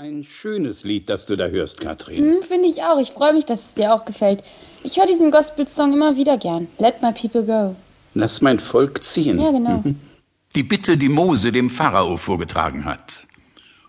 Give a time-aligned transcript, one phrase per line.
[0.00, 2.18] Ein schönes Lied, das du da hörst, Katrin.
[2.18, 3.00] Hm, Finde ich auch.
[3.00, 4.44] Ich freue mich, dass es dir auch gefällt.
[4.84, 6.68] Ich höre diesen Gospel-Song immer wieder gern.
[6.78, 7.74] Let my people go.
[8.14, 9.40] Lass mein Volk ziehen.
[9.40, 9.82] Ja, genau.
[10.54, 13.26] Die Bitte, die Mose dem Pharao vorgetragen hat.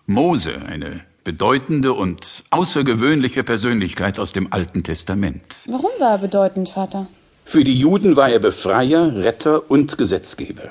[0.06, 5.42] Mose, eine bedeutende und außergewöhnliche Persönlichkeit aus dem Alten Testament.
[5.66, 7.06] Warum war er bedeutend, Vater?
[7.44, 10.70] Für die Juden war er Befreier, Retter und Gesetzgeber.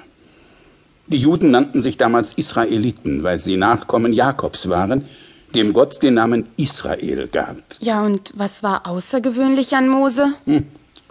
[1.07, 5.05] Die Juden nannten sich damals Israeliten, weil sie Nachkommen Jakobs waren,
[5.55, 7.57] dem Gott den Namen Israel gab.
[7.79, 10.33] Ja, und was war außergewöhnlich an Mose?
[10.45, 10.65] Hm.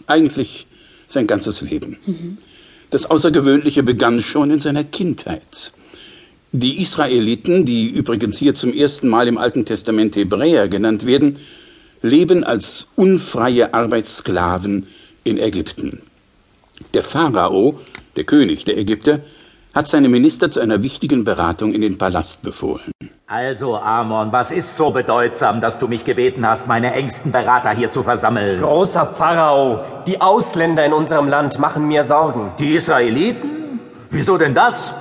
[0.06, 0.66] Eigentlich
[1.09, 1.98] sein ganzes Leben.
[2.91, 5.73] Das Außergewöhnliche begann schon in seiner Kindheit.
[6.52, 11.37] Die Israeliten, die übrigens hier zum ersten Mal im Alten Testament Hebräer genannt werden,
[12.01, 14.87] leben als unfreie Arbeitssklaven
[15.24, 16.01] in Ägypten.
[16.95, 17.80] Der Pharao,
[18.16, 19.20] der König der Ägypter,
[19.74, 22.93] hat seine Minister zu einer wichtigen Beratung in den Palast befohlen.
[23.30, 27.91] Also, Amon, was ist so bedeutsam, dass du mich gebeten hast, meine engsten Berater hier
[27.91, 28.59] zu versammeln?
[28.59, 32.52] Großer Pharao, die Ausländer in unserem Land machen mir Sorgen.
[32.59, 33.80] Die Israeliten?
[34.09, 34.95] Wieso denn das?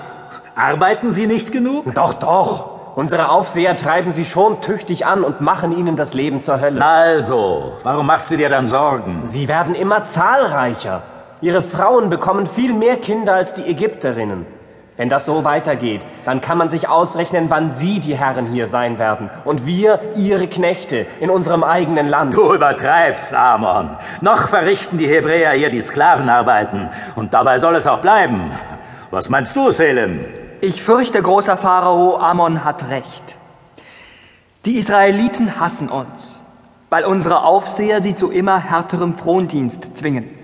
[0.56, 1.86] Arbeiten sie nicht genug?
[1.96, 2.98] Doch, doch.
[2.98, 6.84] Unsere Aufseher treiben sie schon tüchtig an und machen ihnen das Leben zur Hölle.
[6.84, 9.22] Also, warum machst du dir dann Sorgen?
[9.28, 11.02] Sie werden immer zahlreicher.
[11.40, 14.57] Ihre Frauen bekommen viel mehr Kinder als die Ägypterinnen.
[14.98, 18.98] Wenn das so weitergeht, dann kann man sich ausrechnen, wann Sie die Herren hier sein
[18.98, 22.34] werden und wir Ihre Knechte in unserem eigenen Land.
[22.34, 23.92] Du übertreibst, Amon.
[24.22, 28.52] Noch verrichten die Hebräer hier die Sklavenarbeiten und dabei soll es auch bleiben.
[29.12, 30.26] Was meinst du, Selim?
[30.62, 33.36] Ich fürchte, großer Pharao, Ammon hat recht.
[34.66, 36.42] Die Israeliten hassen uns,
[36.90, 40.37] weil unsere Aufseher sie zu immer härterem Frondienst zwingen.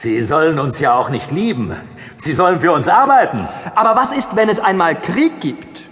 [0.00, 1.74] Sie sollen uns ja auch nicht lieben.
[2.18, 3.48] Sie sollen für uns arbeiten.
[3.74, 5.82] Aber was ist, wenn es einmal Krieg gibt?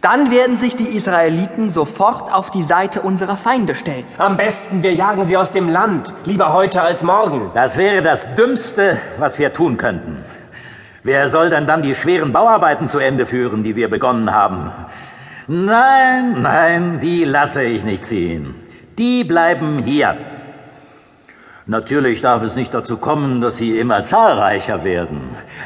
[0.00, 4.04] Dann werden sich die Israeliten sofort auf die Seite unserer Feinde stellen.
[4.16, 6.12] Am besten, wir jagen sie aus dem Land.
[6.24, 7.50] Lieber heute als morgen.
[7.52, 10.18] Das wäre das Dümmste, was wir tun könnten.
[11.02, 14.70] Wer soll denn dann die schweren Bauarbeiten zu Ende führen, die wir begonnen haben?
[15.48, 18.54] Nein, nein, die lasse ich nicht ziehen.
[18.98, 20.16] Die bleiben hier.
[21.70, 25.20] Natürlich darf es nicht dazu kommen, dass sie immer zahlreicher werden.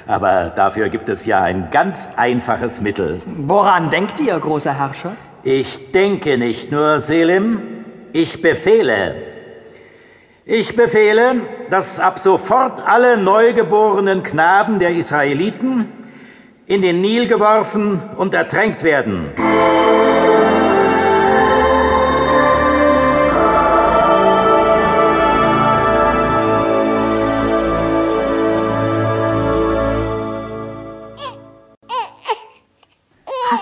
[0.08, 3.22] Aber dafür gibt es ja ein ganz einfaches Mittel.
[3.24, 5.12] Woran denkt ihr, großer Herrscher?
[5.44, 7.60] Ich denke nicht nur, Selim,
[8.12, 9.14] ich befehle.
[10.44, 11.36] Ich befehle,
[11.70, 15.86] dass ab sofort alle neugeborenen Knaben der Israeliten
[16.66, 19.28] in den Nil geworfen und ertränkt werden.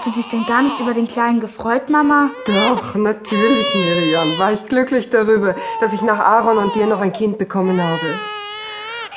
[0.01, 2.31] Hast du dich denn gar nicht über den Kleinen gefreut, Mama?
[2.47, 7.13] Doch, natürlich, Miriam, war ich glücklich darüber, dass ich nach Aaron und dir noch ein
[7.13, 8.19] Kind bekommen habe.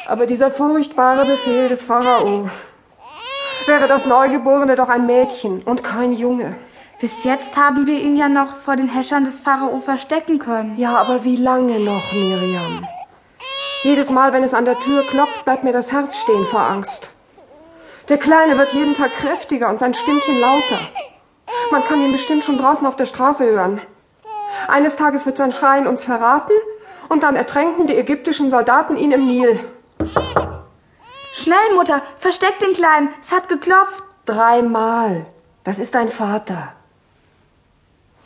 [0.08, 2.50] Aber dieser furchtbare Befehl des Pharao.
[3.66, 6.54] Wäre das Neugeborene doch ein Mädchen und kein Junge.
[7.00, 10.78] Bis jetzt haben wir ihn ja noch vor den Häschern des Pharao verstecken können.
[10.78, 12.86] Ja, aber wie lange noch, Miriam?
[13.84, 17.08] Jedes Mal, wenn es an der Tür klopft, bleibt mir das Herz stehen vor Angst.
[18.10, 20.90] Der Kleine wird jeden Tag kräftiger und sein Stimmchen lauter.
[21.72, 23.82] Man kann ihn bestimmt schon draußen auf der Straße hören.
[24.68, 26.54] Eines Tages wird sein Schreien uns verraten
[27.10, 29.60] und dann ertränken die ägyptischen Soldaten ihn im Nil.
[31.36, 33.10] Schnell, Mutter, versteck den Kleinen.
[33.22, 34.04] Es hat geklopft.
[34.26, 35.26] Dreimal.
[35.64, 36.74] Das ist dein Vater.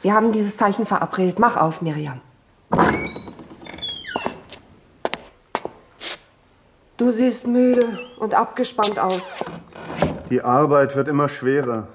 [0.02, 1.40] Wir haben dieses Zeichen verabredet.
[1.40, 2.22] Mach auf, Miriam.
[6.98, 7.86] Du siehst müde
[8.20, 9.34] und abgespannt aus.
[10.32, 11.88] Die Arbeit wird immer schwerer.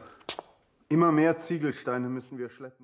[0.89, 2.79] Immer mehr Ziegelsteine müssen wir schleppen.